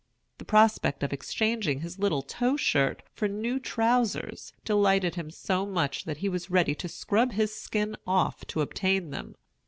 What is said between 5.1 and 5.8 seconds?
him so